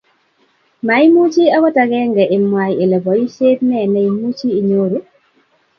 [0.87, 4.97] maimuch akot agange imwai ile boisiet nee neimuchi inyoru